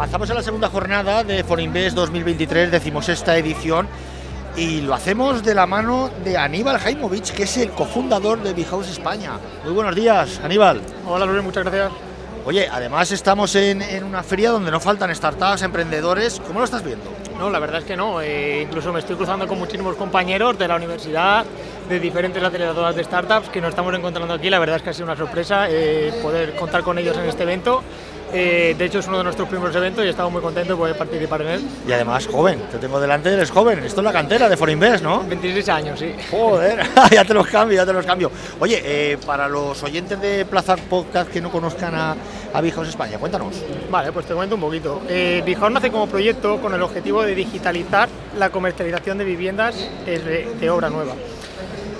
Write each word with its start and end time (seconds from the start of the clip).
avanzamos 0.00 0.30
a 0.30 0.34
la 0.34 0.42
segunda 0.42 0.70
jornada 0.70 1.24
de 1.24 1.44
Forinvest 1.44 1.94
2023, 1.94 2.70
decimosexta 2.70 3.36
edición, 3.36 3.86
y 4.56 4.80
lo 4.80 4.94
hacemos 4.94 5.44
de 5.44 5.54
la 5.54 5.66
mano 5.66 6.08
de 6.24 6.38
Aníbal 6.38 6.78
Jaimovich, 6.78 7.32
que 7.32 7.42
es 7.42 7.58
el 7.58 7.68
cofundador 7.72 8.42
de 8.42 8.64
House 8.64 8.88
España. 8.88 9.32
Muy 9.62 9.74
buenos 9.74 9.94
días, 9.94 10.40
Aníbal. 10.42 10.80
Hola, 11.06 11.26
Luis, 11.26 11.44
muchas 11.44 11.64
gracias. 11.64 11.92
Oye, 12.46 12.66
además 12.72 13.12
estamos 13.12 13.54
en, 13.56 13.82
una 14.02 14.22
feria 14.22 14.52
donde 14.52 14.70
no 14.70 14.80
faltan 14.80 15.14
startups, 15.14 15.60
emprendedores. 15.60 16.40
¿Cómo 16.46 16.60
lo 16.60 16.64
estás 16.64 16.82
viendo? 16.82 17.12
No, 17.38 17.50
la 17.50 17.58
verdad 17.58 17.80
es 17.80 17.84
que 17.84 17.94
no. 17.94 18.22
Eh, 18.22 18.62
incluso 18.62 18.94
me 18.94 19.00
estoy 19.00 19.16
cruzando 19.16 19.46
con 19.46 19.58
muchísimos 19.58 19.96
compañeros 19.96 20.58
de 20.58 20.66
la 20.66 20.76
universidad, 20.76 21.44
de 21.90 22.00
diferentes 22.00 22.42
aceleradoras 22.42 22.96
de 22.96 23.04
startups 23.04 23.50
que 23.50 23.60
nos 23.60 23.68
estamos 23.68 23.94
encontrando 23.94 24.32
aquí. 24.32 24.48
La 24.48 24.60
verdad 24.60 24.76
es 24.76 24.82
que 24.82 24.88
ha 24.88 24.94
sido 24.94 25.04
una 25.04 25.16
sorpresa 25.16 25.66
eh, 25.68 26.10
poder 26.22 26.56
contar 26.56 26.82
con 26.82 26.96
ellos 26.96 27.18
en 27.18 27.26
este 27.26 27.42
evento 27.42 27.82
eh, 28.32 28.74
de 28.76 28.84
hecho, 28.84 28.98
es 29.00 29.06
uno 29.08 29.18
de 29.18 29.24
nuestros 29.24 29.48
primeros 29.48 29.74
eventos 29.74 30.04
y 30.04 30.08
estamos 30.08 30.32
muy 30.32 30.40
contentos 30.42 30.76
de 30.76 30.76
poder 30.76 30.96
participar 30.96 31.42
en 31.42 31.48
él. 31.48 31.60
Y 31.86 31.92
además, 31.92 32.26
joven, 32.26 32.60
te 32.70 32.78
tengo 32.78 33.00
delante, 33.00 33.32
eres 33.32 33.50
joven. 33.50 33.80
Esto 33.84 34.00
es 34.00 34.04
la 34.04 34.12
cantera 34.12 34.48
de 34.48 34.56
Forinvest, 34.56 35.02
¿no? 35.02 35.24
26 35.24 35.68
años, 35.68 35.98
sí. 35.98 36.14
Joder, 36.30 36.80
ya 37.10 37.24
te 37.24 37.34
los 37.34 37.46
cambio, 37.46 37.76
ya 37.76 37.86
te 37.86 37.92
los 37.92 38.06
cambio. 38.06 38.30
Oye, 38.58 38.80
eh, 38.84 39.18
para 39.26 39.48
los 39.48 39.82
oyentes 39.82 40.20
de 40.20 40.44
Plaza 40.44 40.76
Podcast 40.76 41.30
que 41.30 41.40
no 41.40 41.50
conozcan 41.50 41.94
a, 41.94 42.16
a 42.52 42.60
España, 42.60 43.18
cuéntanos. 43.18 43.54
Vale, 43.90 44.12
pues 44.12 44.26
te 44.26 44.34
cuento 44.34 44.54
un 44.54 44.60
poquito. 44.60 45.02
Eh, 45.08 45.56
nace 45.70 45.90
como 45.90 46.06
proyecto 46.06 46.60
con 46.60 46.74
el 46.74 46.82
objetivo 46.82 47.22
de 47.22 47.34
digitalizar 47.34 48.08
la 48.38 48.50
comercialización 48.50 49.18
de 49.18 49.24
viviendas 49.24 49.76
de 50.06 50.70
obra 50.70 50.88
nueva. 50.90 51.14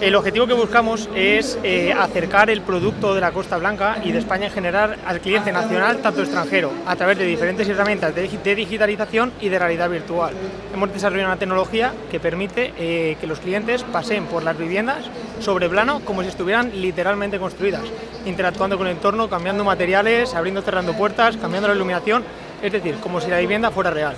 El 0.00 0.14
objetivo 0.14 0.46
que 0.46 0.54
buscamos 0.54 1.10
es 1.14 1.58
eh, 1.62 1.92
acercar 1.92 2.48
el 2.48 2.62
producto 2.62 3.14
de 3.14 3.20
la 3.20 3.32
Costa 3.32 3.58
Blanca 3.58 3.98
y 4.02 4.12
de 4.12 4.18
España 4.18 4.46
en 4.46 4.52
general 4.52 4.96
al 5.04 5.20
cliente 5.20 5.52
nacional, 5.52 5.98
tanto 5.98 6.22
extranjero, 6.22 6.72
a 6.86 6.96
través 6.96 7.18
de 7.18 7.26
diferentes 7.26 7.68
herramientas 7.68 8.14
de, 8.14 8.54
digitalización 8.54 9.30
y 9.42 9.50
de 9.50 9.58
realidad 9.58 9.90
virtual. 9.90 10.32
Hemos 10.72 10.90
desarrollado 10.90 11.28
una 11.28 11.38
tecnología 11.38 11.92
que 12.10 12.18
permite 12.18 12.72
eh, 12.78 13.18
que 13.20 13.26
los 13.26 13.40
clientes 13.40 13.82
pasen 13.82 14.24
por 14.24 14.42
las 14.42 14.56
viviendas 14.56 15.04
sobre 15.40 15.68
plano 15.68 16.00
como 16.02 16.22
si 16.22 16.28
estuvieran 16.28 16.80
literalmente 16.80 17.38
construidas, 17.38 17.84
interactuando 18.24 18.78
con 18.78 18.86
el 18.86 18.94
entorno, 18.94 19.28
cambiando 19.28 19.64
materiales, 19.64 20.34
abriendo, 20.34 20.62
cerrando 20.62 20.94
puertas, 20.94 21.36
cambiando 21.36 21.68
la 21.68 21.74
iluminación, 21.74 22.24
es 22.62 22.72
decir, 22.72 22.94
como 23.02 23.20
si 23.20 23.28
la 23.28 23.38
vivienda 23.38 23.70
fuera 23.70 23.90
real. 23.90 24.14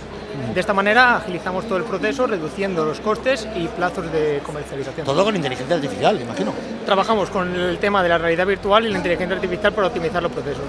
De 0.55 0.61
esta 0.61 0.73
manera 0.73 1.17
agilizamos 1.17 1.67
todo 1.67 1.79
el 1.79 1.85
proceso, 1.85 2.27
reduciendo 2.27 2.85
los 2.85 3.01
costes 3.01 3.49
y 3.57 3.67
plazos 3.69 4.11
de 4.13 4.41
comercialización. 4.45 5.07
Todo 5.07 5.25
con 5.25 5.35
inteligencia 5.37 5.77
artificial, 5.77 6.21
imagino. 6.21 6.53
Trabajamos 6.85 7.31
con 7.31 7.55
el 7.55 7.79
tema 7.79 8.03
de 8.03 8.09
la 8.09 8.19
realidad 8.19 8.47
virtual 8.47 8.87
y 8.87 8.91
la 8.91 8.99
inteligencia 8.99 9.37
artificial 9.37 9.73
para 9.73 9.87
optimizar 9.89 10.23
los 10.23 10.33
procesos. 10.33 10.65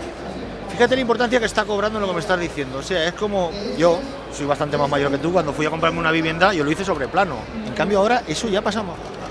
Fíjate 0.69 0.95
la 0.95 1.01
importancia 1.01 1.39
que 1.39 1.45
está 1.45 1.65
cobrando 1.65 1.99
lo 1.99 2.07
que 2.07 2.13
me 2.13 2.19
estás 2.19 2.39
diciendo. 2.39 2.79
O 2.79 2.81
sea, 2.81 3.05
es 3.05 3.13
como 3.13 3.51
yo, 3.77 3.99
soy 4.35 4.45
bastante 4.45 4.77
más 4.77 4.89
mayor 4.89 5.11
que 5.11 5.19
tú, 5.19 5.31
cuando 5.31 5.53
fui 5.53 5.65
a 5.65 5.69
comprarme 5.69 5.99
una 5.99 6.11
vivienda, 6.11 6.53
yo 6.53 6.63
lo 6.63 6.71
hice 6.71 6.83
sobre 6.83 7.07
plano. 7.07 7.35
En 7.67 7.73
cambio 7.73 7.99
ahora 7.99 8.23
eso 8.27 8.47
ya 8.47 8.61
pasa 8.61 8.83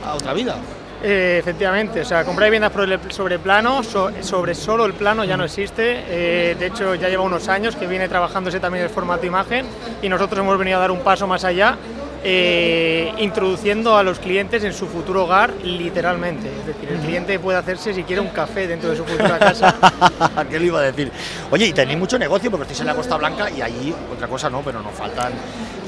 a 0.05 0.14
otra 0.14 0.33
vida. 0.33 0.56
Eh, 1.05 1.39
efectivamente, 1.41 2.00
o 2.03 2.05
sea, 2.05 2.25
comprar 2.25 2.48
viviendas 2.48 2.72
sobre 3.08 3.39
plano, 3.41 3.83
sobre 3.83 4.55
solo 4.55 4.86
el 4.86 4.95
plano 4.95 5.25
ya 5.25 5.36
no 5.36 5.44
existe. 5.44 6.05
Eh, 6.06 6.56
de 6.56 6.67
hecho, 6.67 6.94
ya 6.94 7.09
lleva 7.09 7.25
unos 7.25 7.48
años 7.48 7.75
que 7.75 7.89
viene 7.89 8.09
trabajándose 8.09 8.61
también 8.61 8.84
el 8.84 8.91
formato 8.91 9.27
imagen 9.27 9.67
y 10.00 10.09
nosotros 10.09 10.39
hemos 10.39 10.56
venido 10.59 10.78
a 10.78 10.81
dar 10.81 10.92
un 10.92 11.00
paso 11.00 11.27
más 11.27 11.42
allá, 11.42 11.77
eh, 12.22 13.12
introduciendo 13.19 13.97
a 13.97 14.05
los 14.05 14.20
clientes 14.20 14.62
en 14.62 14.72
su 14.72 14.86
futuro 14.86 15.25
hogar 15.25 15.53
literalmente. 15.64 16.48
Es 16.61 16.67
decir, 16.67 16.89
el 16.89 16.98
cliente 16.98 17.37
puede 17.41 17.59
hacerse 17.59 17.92
si 17.92 18.05
quiere 18.05 18.22
un 18.22 18.28
café 18.28 18.69
dentro 18.69 18.91
de 18.91 18.97
su 18.97 19.05
futura 19.05 19.41
casa. 19.41 19.75
¿Qué 20.50 20.61
le 20.61 20.66
iba 20.66 20.78
a 20.78 20.83
decir? 20.83 21.11
Oye, 21.50 21.66
y 21.66 21.72
tenéis 21.72 21.98
mucho 21.98 22.16
negocio 22.16 22.48
porque 22.48 22.62
estáis 22.62 22.81
en 22.81 22.87
la 22.87 22.94
Costa 22.94 23.16
Blanca 23.16 23.50
y 23.50 23.61
allí, 23.61 23.93
otra 24.12 24.28
cosa 24.28 24.49
no, 24.49 24.62
pero 24.62 24.81
nos 24.81 24.94
faltan 24.94 25.32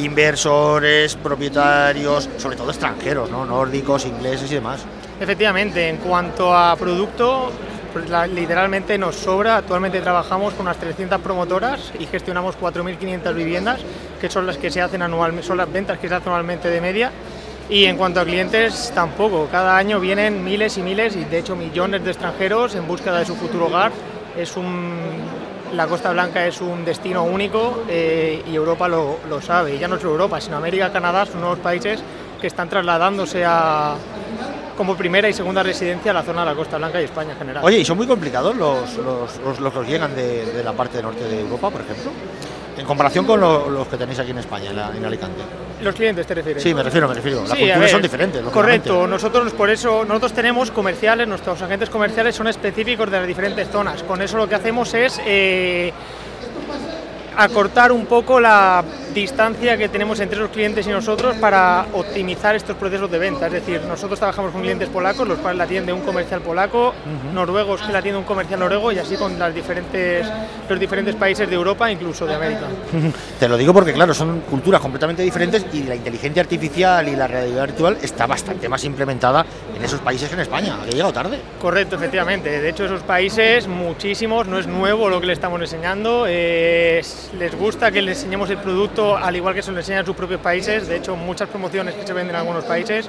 inversores, 0.00 1.14
propietarios, 1.14 2.28
sobre 2.36 2.56
todo 2.56 2.70
extranjeros, 2.70 3.30
nórdicos, 3.30 4.04
ingleses 4.04 4.50
y 4.50 4.54
demás. 4.56 4.84
Efectivamente, 5.20 5.88
en 5.88 5.98
cuanto 5.98 6.56
a 6.56 6.74
producto, 6.76 7.52
pues 7.92 8.10
literalmente 8.30 8.98
nos 8.98 9.14
sobra. 9.14 9.58
Actualmente 9.58 10.00
trabajamos 10.00 10.54
con 10.54 10.66
unas 10.66 10.78
300 10.78 11.20
promotoras 11.20 11.92
y 11.98 12.06
gestionamos 12.06 12.58
4.500 12.58 13.34
viviendas, 13.34 13.80
que 14.20 14.28
son 14.28 14.46
las 14.46 14.58
que 14.58 14.70
se 14.70 14.82
hacen 14.82 15.02
anualmente, 15.02 15.46
son 15.46 15.58
las 15.58 15.72
ventas 15.72 15.98
que 15.98 16.08
se 16.08 16.14
hacen 16.14 16.28
anualmente 16.28 16.68
de 16.68 16.80
media. 16.80 17.12
Y 17.70 17.84
en 17.84 17.96
cuanto 17.96 18.20
a 18.20 18.24
clientes, 18.24 18.92
tampoco. 18.94 19.48
Cada 19.50 19.76
año 19.76 20.00
vienen 20.00 20.44
miles 20.44 20.76
y 20.76 20.82
miles 20.82 21.16
y 21.16 21.24
de 21.24 21.38
hecho 21.38 21.54
millones 21.54 22.04
de 22.04 22.10
extranjeros 22.10 22.74
en 22.74 22.86
búsqueda 22.86 23.20
de 23.20 23.24
su 23.24 23.36
futuro 23.36 23.66
hogar. 23.66 23.92
Es 24.36 24.56
un, 24.56 24.98
la 25.72 25.86
Costa 25.86 26.12
Blanca 26.12 26.44
es 26.46 26.60
un 26.60 26.84
destino 26.84 27.22
único 27.22 27.84
eh, 27.88 28.42
y 28.50 28.54
Europa 28.54 28.88
lo, 28.88 29.18
lo 29.28 29.40
sabe. 29.40 29.76
Y 29.76 29.78
ya 29.78 29.86
no 29.86 29.96
solo 29.96 30.10
Europa, 30.10 30.40
sino 30.40 30.56
América, 30.56 30.92
Canadá 30.92 31.24
son 31.24 31.40
nuevos 31.40 31.60
países 31.60 32.02
que 32.40 32.48
están 32.48 32.68
trasladándose 32.68 33.44
a, 33.46 33.94
como 34.76 34.96
primera 34.96 35.28
y 35.28 35.32
segunda 35.32 35.62
residencia 35.62 36.10
a 36.10 36.14
la 36.14 36.22
zona 36.22 36.40
de 36.40 36.46
la 36.46 36.54
Costa 36.54 36.78
Blanca 36.78 37.00
y 37.00 37.04
España 37.04 37.32
en 37.32 37.38
general. 37.38 37.64
Oye, 37.64 37.78
¿y 37.78 37.84
son 37.84 37.96
muy 37.96 38.06
complicados 38.06 38.56
los, 38.56 38.96
los, 38.96 39.60
los, 39.60 39.72
que 39.72 39.84
llegan 39.90 40.14
de, 40.14 40.62
la 40.64 40.72
parte 40.72 41.02
norte 41.02 41.24
de 41.24 41.40
Europa, 41.40 41.70
por 41.70 41.80
ejemplo? 41.80 42.10
En 42.76 42.84
comparación 42.84 43.24
con 43.24 43.40
los 43.40 43.86
que 43.86 43.96
tenéis 43.96 44.18
aquí 44.18 44.32
en 44.32 44.38
España, 44.38 44.70
en, 44.70 45.04
Alicante. 45.04 45.42
¿Los 45.80 45.94
clientes 45.94 46.26
te 46.26 46.34
refieres? 46.34 46.62
Sí, 46.62 46.74
me 46.74 46.82
refiero, 46.82 47.08
me 47.08 47.14
refiero. 47.14 47.42
Las 47.46 47.56
culturas 47.56 47.90
son 47.90 48.02
diferentes. 48.02 48.42
Correcto, 48.42 49.06
nosotros 49.06 49.52
por 49.52 49.70
eso, 49.70 50.04
nosotros 50.04 50.32
tenemos 50.32 50.70
comerciales, 50.70 51.28
nuestros 51.28 51.60
agentes 51.62 51.88
comerciales 51.88 52.34
son 52.34 52.48
específicos 52.48 53.10
de 53.10 53.18
las 53.18 53.26
diferentes 53.26 53.68
zonas. 53.68 54.02
Con 54.02 54.22
eso 54.22 54.36
lo 54.36 54.48
que 54.48 54.56
hacemos 54.56 54.92
es 54.94 55.20
eh, 55.24 55.92
acortar 57.36 57.92
un 57.92 58.06
poco 58.06 58.40
la 58.40 58.82
distancia 59.14 59.76
que 59.76 59.88
tenemos 59.88 60.18
entre 60.20 60.38
los 60.38 60.50
clientes 60.50 60.86
y 60.86 60.90
nosotros 60.90 61.36
para 61.36 61.86
optimizar 61.92 62.56
estos 62.56 62.76
procesos 62.76 63.10
de 63.10 63.18
venta. 63.18 63.46
Es 63.46 63.52
decir, 63.52 63.80
nosotros 63.88 64.18
trabajamos 64.18 64.50
con 64.50 64.60
clientes 64.60 64.88
polacos, 64.88 65.26
los 65.26 65.38
cuales 65.38 65.56
la 65.56 65.64
atiende 65.64 65.92
un 65.92 66.00
comercial 66.00 66.40
polaco, 66.40 66.92
noruegos 67.32 67.80
que 67.82 67.92
la 67.92 68.00
atiende 68.00 68.18
un 68.18 68.24
comercial 68.24 68.60
noruego 68.60 68.90
y 68.92 68.98
así 68.98 69.16
con 69.16 69.38
las 69.38 69.54
diferentes, 69.54 70.26
los 70.68 70.80
diferentes 70.80 71.14
países 71.14 71.48
de 71.48 71.54
Europa, 71.54 71.90
incluso 71.90 72.26
de 72.26 72.34
América. 72.34 72.66
Te 73.38 73.48
lo 73.48 73.56
digo 73.56 73.72
porque, 73.72 73.92
claro, 73.92 74.12
son 74.12 74.40
culturas 74.40 74.80
completamente 74.80 75.22
diferentes 75.22 75.64
y 75.72 75.84
la 75.84 75.94
inteligencia 75.94 76.42
artificial 76.42 77.08
y 77.08 77.14
la 77.14 77.28
realidad 77.28 77.66
virtual 77.66 77.98
está 78.02 78.26
bastante 78.26 78.68
más 78.68 78.84
implementada 78.84 79.46
en 79.76 79.84
esos 79.84 80.00
países 80.00 80.28
que 80.28 80.34
en 80.34 80.40
España. 80.40 80.76
¿Ha 80.82 80.90
llegado 80.90 81.12
tarde? 81.12 81.38
Correcto, 81.60 81.94
efectivamente. 81.94 82.60
De 82.60 82.68
hecho, 82.68 82.84
esos 82.84 83.02
países, 83.02 83.68
muchísimos, 83.68 84.48
no 84.48 84.58
es 84.58 84.66
nuevo 84.66 85.08
lo 85.08 85.20
que 85.20 85.28
le 85.28 85.32
estamos 85.32 85.60
enseñando, 85.60 86.26
les 86.26 87.54
gusta 87.58 87.92
que 87.92 88.02
les 88.02 88.18
enseñemos 88.18 88.50
el 88.50 88.58
producto 88.58 89.03
al 89.12 89.36
igual 89.36 89.54
que 89.54 89.62
se 89.62 89.72
lo 89.72 89.78
enseñan 89.78 90.00
en 90.00 90.06
sus 90.06 90.16
propios 90.16 90.40
países. 90.40 90.88
De 90.88 90.96
hecho, 90.96 91.16
muchas 91.16 91.48
promociones 91.48 91.94
que 91.94 92.06
se 92.06 92.12
venden 92.12 92.34
en 92.34 92.40
algunos 92.40 92.64
países 92.64 93.08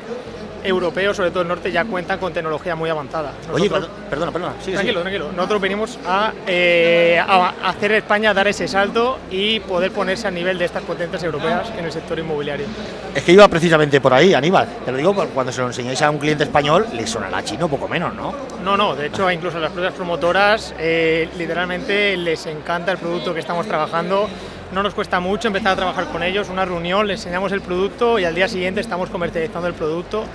europeos, 0.66 1.16
sobre 1.16 1.32
todo 1.32 1.44
el 1.44 1.48
norte, 1.48 1.72
ya 1.72 1.86
cuentan 1.86 2.20
con 2.20 2.34
tecnología 2.34 2.76
muy 2.76 2.90
avanzada. 2.90 3.32
Oye, 3.54 3.70
perdona, 3.70 4.32
perdona. 4.32 4.54
tranquilo, 4.64 5.02
tranquilo. 5.02 5.32
Nosotros 5.32 5.62
venimos 5.62 6.00
eh, 6.48 7.22
a, 7.26 7.54
hacer 7.64 7.94
España 7.94 8.34
dar 8.34 8.48
ese 8.48 8.68
salto 8.68 9.20
y 9.30 9.60
poder 9.62 9.92
ponerse 9.92 10.28
a 10.28 10.32
nivel 10.32 10.58
de 10.58 10.66
estas 10.66 10.84
potencias 10.84 11.24
europeas 11.24 11.72
en 11.78 11.86
el 11.86 11.92
sector 11.92 12.18
inmobiliario. 12.20 12.66
Es 13.14 13.24
que 13.24 13.32
iba 13.32 13.48
precisamente 13.48 14.02
por 14.02 14.14
ahí, 14.14 14.34
Aníbal. 14.34 14.68
Te 14.84 14.92
lo 14.92 14.98
digo, 14.98 15.14
cuando 15.34 15.52
se 15.52 15.62
lo 15.62 15.68
enseñáis 15.68 16.02
a 16.02 16.10
un 16.10 16.18
cliente 16.18 16.44
español, 16.44 16.88
le 16.94 17.06
sonará 17.08 17.44
chino 17.44 17.68
poco 17.70 17.88
menos, 17.88 18.14
¿no? 18.14 18.34
No, 18.64 18.76
no. 18.76 18.96
De 18.96 19.08
hecho, 19.08 19.30
incluso 19.30 19.58
a 19.58 19.62
las 19.62 19.72
propias 19.72 19.94
promotoras, 19.94 20.74
eh, 20.80 21.30
literalmente 21.38 22.18
les 22.18 22.46
encanta 22.48 22.92
el 22.92 22.98
producto 22.98 23.34
que 23.34 23.40
estamos 23.40 23.68
trabajando 23.68 24.28
no 24.74 24.84
nos 24.84 24.94
cuesta 24.94 25.20
mucho 25.20 25.48
empezar 25.48 25.74
a 25.74 25.76
trabajar 25.76 26.06
con 26.06 26.24
ellos, 26.24 26.50
una 26.50 26.66
reunión, 26.66 27.08
les 27.08 27.20
enseñamos 27.20 27.52
el 27.52 27.62
producto 27.62 28.20
y 28.20 28.26
al 28.26 28.36
día 28.36 28.48
siguiente 28.48 28.82
estamos 28.82 29.10
comercializando 29.10 29.68
el 29.68 29.74
producto, 29.74 30.26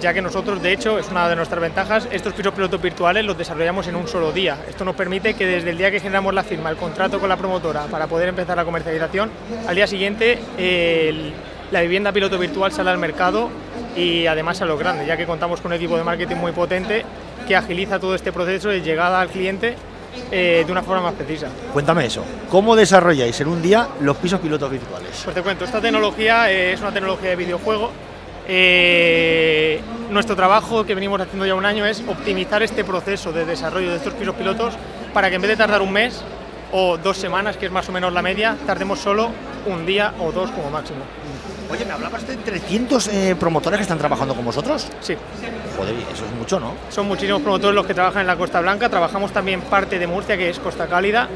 ya 0.00 0.14
que 0.14 0.22
nosotros, 0.22 0.62
de 0.62 0.72
hecho, 0.72 0.98
es 0.98 1.10
una 1.10 1.28
de 1.28 1.36
nuestras 1.36 1.60
ventajas, 1.60 2.08
estos 2.10 2.32
pisos 2.32 2.52
pilotos 2.54 2.80
virtuales 2.80 3.24
los 3.24 3.36
desarrollamos 3.36 3.86
en 3.88 3.96
un 3.96 4.06
solo 4.08 4.32
día. 4.32 4.58
Esto 4.68 4.84
nos 4.84 4.94
permite 4.94 5.34
que 5.34 5.46
desde 5.46 5.70
el 5.70 5.78
día 5.78 5.90
que 5.90 6.00
generamos 6.00 6.32
la 6.34 6.44
firma, 6.44 6.70
el 6.70 6.76
contrato 6.76 7.18
con 7.20 7.28
la 7.28 7.36
promotora 7.36 7.86
para 7.86 8.06
poder 8.06 8.28
empezar 8.28 8.56
la 8.56 8.64
comercialización, 8.64 9.30
al 9.66 9.74
día 9.74 9.86
siguiente 9.86 10.38
la 11.70 11.80
vivienda 11.82 12.12
piloto 12.12 12.38
virtual 12.38 12.72
sale 12.72 12.90
al 12.90 12.98
mercado 12.98 13.50
y 13.96 14.26
además 14.26 14.62
a 14.62 14.64
lo 14.64 14.78
grande, 14.78 15.04
ya 15.04 15.16
que 15.16 15.26
contamos 15.26 15.60
con 15.60 15.72
un 15.72 15.76
equipo 15.76 15.96
de 15.96 16.04
marketing 16.04 16.36
muy 16.36 16.52
potente 16.52 17.04
que 17.46 17.56
agiliza 17.56 17.98
todo 17.98 18.14
este 18.14 18.32
proceso 18.32 18.68
de 18.68 18.80
llegada 18.80 19.20
al 19.20 19.28
cliente 19.28 19.74
eh, 20.30 20.64
de 20.66 20.72
una 20.72 20.82
forma 20.82 21.02
más 21.02 21.14
precisa. 21.14 21.48
Cuéntame 21.72 22.06
eso, 22.06 22.24
¿cómo 22.50 22.76
desarrolláis 22.76 23.40
en 23.40 23.48
un 23.48 23.62
día 23.62 23.88
los 24.00 24.16
pisos 24.16 24.40
pilotos 24.40 24.70
virtuales? 24.70 25.20
Pues 25.24 25.34
te 25.34 25.42
cuento, 25.42 25.64
esta 25.64 25.80
tecnología 25.80 26.50
es 26.50 26.80
una 26.80 26.92
tecnología 26.92 27.30
de 27.30 27.36
videojuego. 27.36 27.90
Eh, 28.50 29.80
nuestro 30.10 30.34
trabajo 30.34 30.84
que 30.84 30.94
venimos 30.94 31.20
haciendo 31.20 31.44
ya 31.44 31.54
un 31.54 31.66
año 31.66 31.84
es 31.84 32.02
optimizar 32.08 32.62
este 32.62 32.82
proceso 32.82 33.30
de 33.30 33.44
desarrollo 33.44 33.90
de 33.90 33.96
estos 33.96 34.14
pisos 34.14 34.34
pilotos 34.34 34.74
para 35.12 35.28
que 35.28 35.36
en 35.36 35.42
vez 35.42 35.50
de 35.50 35.56
tardar 35.56 35.82
un 35.82 35.92
mes 35.92 36.22
o 36.72 36.96
dos 36.96 37.16
semanas, 37.16 37.56
que 37.56 37.66
es 37.66 37.72
más 37.72 37.88
o 37.88 37.92
menos 37.92 38.12
la 38.12 38.22
media, 38.22 38.56
tardemos 38.66 38.98
solo 38.98 39.30
un 39.66 39.84
día 39.86 40.14
o 40.18 40.32
dos 40.32 40.50
como 40.50 40.70
máximo. 40.70 41.00
Oye, 41.70 41.84
¿me 41.84 41.92
hablabas 41.92 42.26
de 42.26 42.36
300 42.36 43.08
eh, 43.08 43.36
promotores 43.38 43.78
que 43.78 43.82
están 43.82 43.98
trabajando 43.98 44.34
con 44.34 44.44
vosotros? 44.44 44.88
Sí. 45.00 45.14
Joder, 45.76 45.94
eso 46.12 46.24
es 46.24 46.32
mucho, 46.32 46.58
¿no? 46.58 46.74
Son 46.88 47.06
muchísimos 47.06 47.42
promotores 47.42 47.74
los 47.74 47.86
que 47.86 47.92
trabajan 47.92 48.22
en 48.22 48.26
la 48.26 48.36
Costa 48.36 48.60
Blanca. 48.60 48.88
Trabajamos 48.88 49.32
también 49.32 49.60
parte 49.60 49.98
de 49.98 50.06
Murcia, 50.06 50.38
que 50.38 50.48
es 50.48 50.58
Costa 50.58 50.86
Cálida. 50.86 51.28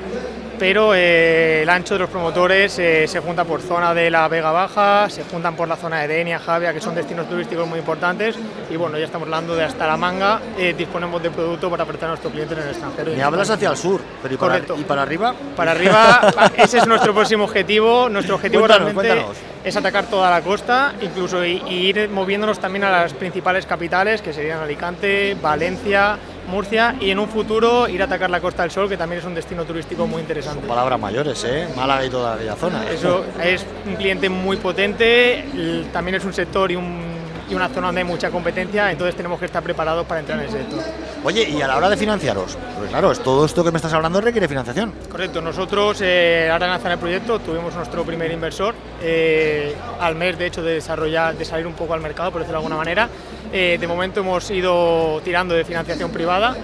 Pero 0.62 0.94
eh, 0.94 1.62
el 1.62 1.68
ancho 1.68 1.94
de 1.94 1.98
los 1.98 2.08
promotores 2.08 2.78
eh, 2.78 3.08
se 3.08 3.18
junta 3.18 3.42
por 3.42 3.60
zona 3.60 3.92
de 3.94 4.08
la 4.12 4.28
Vega 4.28 4.52
Baja, 4.52 5.10
se 5.10 5.24
juntan 5.24 5.56
por 5.56 5.66
la 5.66 5.74
zona 5.74 6.02
de 6.02 6.06
Denia, 6.06 6.38
Javia, 6.38 6.72
que 6.72 6.80
son 6.80 6.94
destinos 6.94 7.28
turísticos 7.28 7.66
muy 7.66 7.80
importantes, 7.80 8.36
y 8.70 8.76
bueno, 8.76 8.96
ya 8.96 9.06
estamos 9.06 9.26
hablando 9.26 9.56
de 9.56 9.64
hasta 9.64 9.88
la 9.88 9.96
manga, 9.96 10.40
eh, 10.56 10.72
disponemos 10.78 11.20
de 11.20 11.32
producto 11.32 11.68
para 11.68 11.82
apretar 11.82 12.04
a 12.04 12.08
nuestros 12.10 12.32
clientes 12.32 12.56
en 12.56 12.62
el 12.62 12.70
extranjero. 12.70 13.10
Me 13.10 13.24
hablas 13.24 13.50
hacia 13.50 13.70
el 13.70 13.76
sur, 13.76 14.00
pero 14.22 14.34
¿y 14.34 14.36
para, 14.36 14.52
Correcto. 14.52 14.76
¿y 14.78 14.84
para 14.84 15.02
arriba? 15.02 15.34
Para 15.56 15.72
arriba, 15.72 16.20
ese 16.56 16.78
es 16.78 16.86
nuestro 16.86 17.12
próximo 17.12 17.42
objetivo. 17.42 18.08
Nuestro 18.08 18.36
objetivo 18.36 18.60
Cuéntanos, 18.60 18.94
realmente 18.94 19.14
cuéntanos. 19.16 19.36
es 19.64 19.76
atacar 19.76 20.04
toda 20.04 20.30
la 20.30 20.42
costa, 20.42 20.94
incluso 21.00 21.44
y, 21.44 21.60
y 21.68 21.88
ir 21.88 22.08
moviéndonos 22.08 22.60
también 22.60 22.84
a 22.84 22.90
las 22.92 23.14
principales 23.14 23.66
capitales, 23.66 24.22
que 24.22 24.32
serían 24.32 24.60
Alicante, 24.60 25.36
Valencia, 25.42 26.16
Murcia, 26.48 26.96
y 27.00 27.10
en 27.10 27.18
un 27.18 27.28
futuro 27.28 27.88
ir 27.88 28.02
a 28.02 28.06
atacar 28.06 28.28
la 28.30 28.40
Costa 28.40 28.62
del 28.62 28.70
Sol, 28.70 28.88
que 28.88 28.96
también 28.96 29.20
es 29.20 29.24
un 29.26 29.34
destino 29.34 29.64
turístico 29.64 30.06
muy 30.06 30.20
interesante. 30.20 30.66
Palabras 30.66 30.98
mayores, 31.00 31.42
¿eh? 31.44 31.68
Málaga 31.76 32.04
y 32.04 32.10
toda 32.10 32.34
aquella 32.34 32.56
zona. 32.56 32.84
Eso 32.90 33.24
es 33.42 33.64
un 33.86 33.94
cliente 33.96 34.28
muy 34.28 34.56
potente, 34.56 35.44
también 35.92 36.16
es 36.16 36.24
un 36.24 36.32
sector 36.32 36.70
y, 36.70 36.76
un- 36.76 37.11
y 37.52 37.54
una 37.54 37.68
zona 37.68 37.88
donde 37.88 38.00
hay 38.00 38.06
mucha 38.06 38.30
competencia, 38.30 38.90
entonces 38.90 39.14
tenemos 39.14 39.38
que 39.38 39.46
estar 39.46 39.62
preparados 39.62 40.06
para 40.06 40.20
entrar 40.20 40.40
en 40.40 40.48
ese 40.48 40.58
sector. 40.58 40.80
Oye, 41.22 41.48
y 41.48 41.62
a 41.62 41.68
la 41.68 41.76
hora 41.76 41.88
de 41.88 41.96
financiaros, 41.96 42.58
pues 42.78 42.90
claro, 42.90 43.14
todo 43.14 43.44
esto 43.44 43.62
que 43.62 43.70
me 43.70 43.76
estás 43.76 43.92
hablando 43.92 44.20
requiere 44.20 44.48
financiación. 44.48 44.92
Correcto, 45.10 45.40
nosotros 45.40 46.00
eh, 46.00 46.48
ahora 46.50 46.66
lanzar 46.66 46.92
el 46.92 46.98
proyecto 46.98 47.38
tuvimos 47.38 47.74
nuestro 47.74 48.04
primer 48.04 48.32
inversor 48.32 48.74
eh, 49.00 49.74
al 50.00 50.16
mes 50.16 50.38
de 50.38 50.46
hecho 50.46 50.62
de 50.62 50.74
desarrollar, 50.74 51.36
de 51.36 51.44
salir 51.44 51.66
un 51.66 51.74
poco 51.74 51.94
al 51.94 52.00
mercado, 52.00 52.32
por 52.32 52.40
decirlo 52.40 52.58
de 52.58 52.64
alguna 52.64 52.76
manera. 52.76 53.08
Eh, 53.52 53.76
de 53.78 53.86
momento 53.86 54.20
hemos 54.20 54.50
ido 54.50 55.20
tirando 55.22 55.54
de 55.54 55.64
financiación 55.64 56.10
privada, 56.10 56.56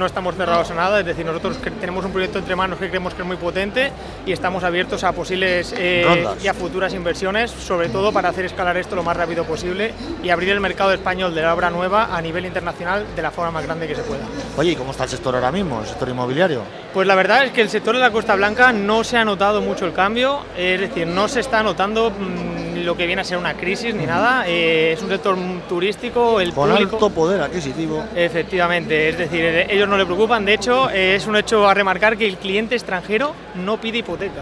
no 0.00 0.06
estamos 0.06 0.34
cerrados 0.34 0.70
a 0.70 0.74
nada, 0.74 0.98
es 0.98 1.06
decir, 1.06 1.26
nosotros 1.26 1.58
tenemos 1.78 2.04
un 2.04 2.10
proyecto 2.10 2.38
entre 2.38 2.56
manos 2.56 2.78
que 2.78 2.88
creemos 2.88 3.14
que 3.14 3.20
es 3.20 3.28
muy 3.28 3.36
potente 3.36 3.92
y 4.24 4.32
estamos 4.32 4.64
abiertos 4.64 5.04
a 5.04 5.12
posibles 5.12 5.74
eh, 5.76 6.26
y 6.42 6.48
a 6.48 6.54
futuras 6.54 6.94
inversiones, 6.94 7.50
sobre 7.50 7.90
todo 7.90 8.10
para 8.10 8.30
hacer 8.30 8.46
escalar 8.46 8.78
esto 8.78 8.96
lo 8.96 9.02
más 9.02 9.16
rápido 9.16 9.44
posible 9.44 9.92
y 10.22 10.30
abrir 10.30 10.48
el 10.48 10.60
mercado 10.60 10.92
español 10.92 11.34
de 11.34 11.42
la 11.42 11.54
obra 11.54 11.70
nueva 11.70 12.16
a 12.16 12.22
nivel 12.22 12.46
internacional 12.46 13.04
de 13.14 13.22
la 13.22 13.30
forma 13.30 13.50
más 13.50 13.66
grande 13.66 13.86
que 13.86 13.94
se 13.94 14.02
pueda. 14.02 14.24
Oye, 14.56 14.72
¿y 14.72 14.76
cómo 14.76 14.92
está 14.92 15.04
el 15.04 15.10
sector 15.10 15.34
ahora 15.34 15.52
mismo, 15.52 15.80
el 15.80 15.86
sector 15.86 16.08
inmobiliario? 16.08 16.62
Pues 16.94 17.06
la 17.06 17.14
verdad 17.14 17.44
es 17.44 17.52
que 17.52 17.60
el 17.60 17.68
sector 17.68 17.94
de 17.94 18.00
la 18.00 18.10
Costa 18.10 18.34
Blanca 18.34 18.72
no 18.72 19.04
se 19.04 19.18
ha 19.18 19.24
notado 19.24 19.60
mucho 19.60 19.84
el 19.84 19.92
cambio, 19.92 20.40
es 20.56 20.80
decir, 20.80 21.06
no 21.06 21.28
se 21.28 21.40
está 21.40 21.62
notando 21.62 22.10
mm, 22.10 22.49
lo 22.84 22.96
que 22.96 23.06
viene 23.06 23.22
a 23.22 23.24
ser 23.24 23.38
una 23.38 23.54
crisis 23.54 23.94
ni 23.94 24.06
nada. 24.06 24.44
eh, 24.46 24.92
es 24.96 25.02
un 25.02 25.08
sector 25.08 25.36
turístico, 25.68 26.40
el 26.40 26.52
Con 26.52 26.70
público. 26.70 26.96
alto 26.96 27.10
poder 27.10 27.40
adquisitivo. 27.42 28.04
Efectivamente, 28.14 29.08
es 29.10 29.18
decir, 29.18 29.40
eh, 29.44 29.66
ellos 29.70 29.88
no 29.88 29.96
le 29.96 30.04
preocupan. 30.06 30.44
De 30.44 30.54
hecho, 30.54 30.90
eh, 30.90 31.14
es 31.16 31.26
un 31.26 31.36
hecho 31.36 31.68
a 31.68 31.74
remarcar 31.74 32.16
que 32.16 32.26
el 32.26 32.36
cliente 32.36 32.74
extranjero 32.74 33.34
no 33.54 33.80
pide 33.80 33.98
hipoteca. 33.98 34.40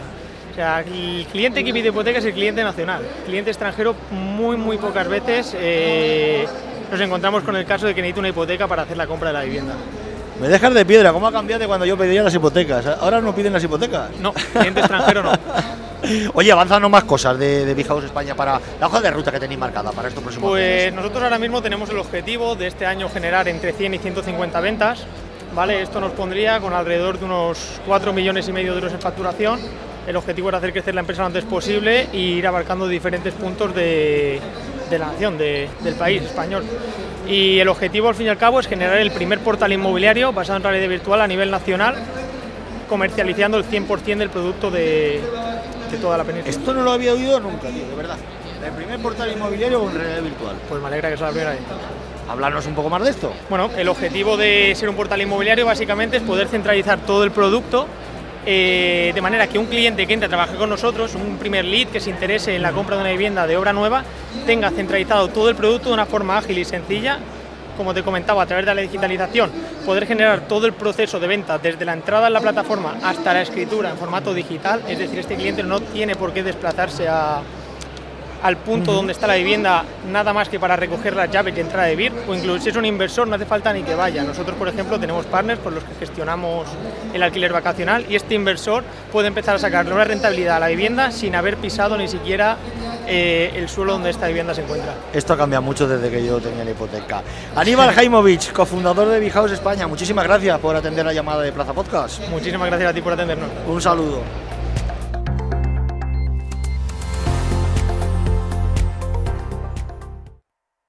O 0.51 0.55
sea, 0.55 0.81
el 0.81 1.27
cliente 1.31 1.63
que 1.63 1.73
pide 1.73 1.89
hipoteca 1.89 2.19
es 2.19 2.25
el 2.25 2.33
cliente 2.33 2.65
nacional. 2.65 3.03
El 3.21 3.25
cliente 3.27 3.51
extranjero 3.51 3.95
muy, 4.11 4.57
muy 4.57 4.77
pocas 4.77 5.07
veces 5.09 5.55
eh, 5.57 6.47
nos 6.91 7.01
encontramos 7.01 7.43
con 7.45 7.55
el 7.55 7.65
caso 7.65 7.87
de 7.87 7.95
que 7.95 8.01
necesita 8.03 8.21
una 8.21 8.29
hipoteca 8.31 8.67
para 8.67 8.83
hacer 8.83 8.97
la 8.97 9.07
compra 9.07 9.29
de 9.29 9.35
la 9.35 9.43
vivienda. 9.43 9.75
Me 10.41 10.49
dejas 10.49 10.73
de 10.73 10.85
piedra, 10.87 11.13
¿cómo 11.13 11.27
ha 11.27 11.33
cambiado 11.33 11.61
de 11.61 11.67
cuando 11.67 11.85
yo 11.87 11.97
pedía 11.97 12.23
las 12.23 12.35
hipotecas? 12.35 12.87
Ahora 12.87 13.21
no 13.21 13.35
piden 13.35 13.53
las 13.53 13.63
hipotecas. 13.65 14.11
No, 14.21 14.33
cliente 14.33 14.81
extranjero 14.81 15.23
no. 15.23 15.33
Oye, 16.35 16.53
avanzanos 16.53 16.91
más 16.91 17.05
cosas 17.05 17.39
de, 17.39 17.65
de 17.65 17.75
Big 17.75 17.87
House 17.89 18.05
España 18.05 18.35
para 18.35 18.61
la 18.81 18.87
hoja 18.87 19.01
de 19.01 19.11
ruta 19.11 19.33
que 19.33 19.41
tenéis 19.41 19.59
marcada 19.59 19.91
para 19.93 20.09
estos 20.09 20.23
próximos 20.23 20.51
Pues 20.51 20.93
nosotros 20.93 21.23
ahora 21.25 21.39
mismo 21.39 21.61
tenemos 21.63 21.91
el 21.91 21.99
objetivo 21.99 22.55
de 22.55 22.69
este 22.69 22.87
año 22.87 23.09
generar 23.09 23.49
entre 23.49 23.73
100 23.73 23.95
y 23.95 23.99
150 23.99 24.61
ventas. 24.61 25.07
¿vale? 25.55 25.83
Esto 25.83 25.99
nos 26.01 26.13
pondría 26.13 26.61
con 26.61 26.73
alrededor 26.73 27.19
de 27.19 27.25
unos 27.25 27.81
4 27.87 28.13
millones 28.13 28.47
y 28.49 28.53
medio 28.53 28.73
de 28.73 28.79
euros 28.79 28.93
en 28.93 29.01
facturación. 29.01 29.59
El 30.07 30.15
objetivo 30.17 30.49
era 30.51 30.59
hacer 30.59 30.73
crecer 30.73 30.95
la 30.95 31.01
empresa 31.01 31.23
lo 31.23 31.27
antes 31.27 31.45
posible 31.45 32.07
e 32.13 32.17
ir 32.17 32.47
abarcando 32.47 32.87
diferentes 32.87 33.35
puntos 33.35 33.75
de, 33.75 34.41
de 34.89 34.99
la 34.99 35.07
nación, 35.07 35.37
de- 35.37 35.69
del 35.83 35.95
país 35.95 36.23
español. 36.23 36.65
Y 37.27 37.59
el 37.59 37.69
objetivo, 37.69 38.09
al 38.09 38.15
fin 38.15 38.27
y 38.27 38.29
al 38.31 38.39
cabo, 38.39 38.61
es 38.61 38.67
generar 38.69 38.99
el 38.99 39.11
primer 39.11 39.41
portal 39.41 39.73
inmobiliario 39.73 40.33
basado 40.33 40.57
en 40.59 40.63
realidad 40.63 40.89
virtual 40.89 41.21
a 41.21 41.27
nivel 41.27 41.51
nacional, 41.51 41.97
comercializando 42.89 43.59
el 43.59 43.65
100% 43.65 44.17
del 44.17 44.31
producto 44.31 44.71
de, 44.71 45.21
de 45.97 45.99
toda 45.99 46.19
la 46.19 46.25
península. 46.25 46.51
Esto 46.51 46.75
no 46.75 46.83
lo 46.83 46.93
había 46.93 47.13
oído 47.13 47.41
nunca, 47.41 47.69
tío, 47.69 47.87
de 47.89 47.95
verdad. 47.95 48.17
El 48.65 48.73
primer 48.73 49.01
portal 49.01 49.33
inmobiliario 49.33 49.81
con 49.81 49.95
realidad 49.95 50.23
virtual. 50.23 50.57
Pues 50.69 50.81
me 50.81 50.89
alegra 50.89 51.11
que 51.11 51.17
sea 51.17 51.27
la 51.27 51.33
primera 51.33 51.51
vez. 51.53 51.61
Hablarnos 52.29 52.67
un 52.67 52.75
poco 52.75 52.91
más 52.91 53.03
de 53.03 53.11
esto. 53.11 53.33
Bueno, 53.49 53.71
el 53.77 53.89
objetivo 53.89 54.37
de 54.37 54.75
ser 54.77 54.89
un 54.89 54.97
portal 54.97 55.23
inmobiliario 55.23 55.65
básicamente 55.65 56.19
es 56.19 56.23
poder 56.23 56.49
centralizar 56.49 56.99
todo 57.01 57.25
el 57.25 57.31
producto 57.31 57.87
eh, 58.51 59.13
de 59.15 59.21
manera 59.21 59.47
que 59.47 59.59
un 59.59 59.67
cliente 59.67 60.07
que 60.07 60.15
entre 60.15 60.25
a 60.27 60.29
trabajar 60.31 60.57
con 60.57 60.71
nosotros, 60.71 61.15
un 61.15 61.37
primer 61.37 61.67
lead 61.67 61.89
que 61.89 62.01
se 62.01 62.09
interese 62.09 62.57
en 62.57 62.63
la 62.63 62.73
compra 62.73 62.97
de 62.97 63.03
una 63.03 63.11
vivienda 63.11 63.47
de 63.47 63.59
obra 63.59 63.75
nueva, 63.75 64.05
tenga 64.47 64.71
centralizado 64.71 65.29
todo 65.29 65.51
el 65.51 65.55
producto 65.55 65.89
de 65.89 65.95
una 65.95 66.07
forma 66.07 66.39
ágil 66.39 66.57
y 66.57 66.65
sencilla. 66.65 67.19
Como 67.79 67.95
te 67.95 68.03
comentaba, 68.03 68.43
a 68.43 68.47
través 68.47 68.67
de 68.67 68.75
la 68.75 68.81
digitalización, 68.81 69.53
poder 69.87 70.05
generar 70.05 70.41
todo 70.49 70.67
el 70.67 70.73
proceso 70.73 71.21
de 71.21 71.29
venta 71.29 71.59
desde 71.59 71.85
la 71.85 71.93
entrada 71.93 72.27
en 72.27 72.33
la 72.33 72.41
plataforma 72.41 72.97
hasta 73.05 73.33
la 73.33 73.43
escritura 73.43 73.89
en 73.89 73.97
formato 73.97 74.35
digital. 74.35 74.83
Es 74.89 74.99
decir, 74.99 75.21
este 75.21 75.37
cliente 75.37 75.63
no 75.63 75.79
tiene 75.79 76.17
por 76.17 76.33
qué 76.33 76.43
desplazarse 76.43 77.07
a, 77.07 77.41
al 78.43 78.57
punto 78.57 78.93
donde 78.93 79.13
está 79.13 79.27
la 79.27 79.35
vivienda 79.35 79.85
nada 80.11 80.33
más 80.33 80.49
que 80.49 80.61
para 80.61 80.77
recoger 80.77 81.17
las 81.17 81.31
llaves 81.31 81.57
y 81.57 81.61
entrar 81.61 81.85
a 81.85 81.89
vivir, 81.89 82.13
o 82.29 82.35
incluso 82.35 82.63
si 82.63 82.71
es 82.71 82.77
un 82.77 82.85
inversor 82.85 83.27
no 83.27 83.37
hace 83.37 83.47
falta 83.47 83.73
ni 83.73 83.83
que 83.83 83.95
vaya. 83.95 84.23
Nosotros, 84.23 84.57
por 84.57 84.69
ejemplo, 84.69 84.99
tenemos 84.99 85.27
partners 85.27 85.61
con 85.61 85.75
los 85.75 85.85
que 85.85 85.95
gestionamos 85.99 86.67
el 87.13 87.23
alquiler 87.23 87.53
vacacional 87.53 88.07
y 88.09 88.17
este 88.17 88.35
inversor 88.35 88.85
puede 89.13 89.29
empezar 89.29 89.57
a 89.57 89.59
sacarle 89.59 89.93
una 89.93 90.05
rentabilidad 90.05 90.57
a 90.57 90.61
la 90.61 90.69
vivienda 90.69 91.11
sin 91.11 91.35
haber 91.35 91.57
pisado 91.57 91.97
ni 91.97 92.09
siquiera 92.09 92.57
eh, 93.07 93.53
el 93.57 93.69
suelo 93.69 93.93
donde 93.93 94.11
esta 94.11 94.27
vivienda 94.27 94.55
se 94.55 94.63
encuentra. 94.63 94.95
Esto 95.13 95.37
cambia 95.37 95.61
mucho 95.61 95.89
desde 95.89 96.11
que 96.11 96.25
yo 96.25 96.39
tenía 96.41 96.65
la 96.65 96.71
hipoteca. 96.71 97.23
Aníbal 97.57 97.93
Jaimovich, 97.93 98.53
cofundador 98.53 99.09
de 99.09 99.21
Big 99.21 99.33
House 99.33 99.53
España, 99.53 99.87
muchísimas 99.87 100.25
gracias 100.25 100.59
por 100.59 100.77
atender 100.77 101.05
la 101.05 101.13
llamada 101.13 101.43
de 101.43 101.53
Plaza 101.53 101.73
Podcast. 101.73 102.21
Muchísimas 102.29 102.69
gracias 102.69 102.91
a 102.91 102.95
ti 102.95 103.01
por 103.01 103.13
atendernos. 103.15 103.49
Un 103.67 103.81
saludo. 103.81 104.48